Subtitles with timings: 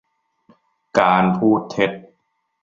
[0.99, 1.91] การพูดเท็จ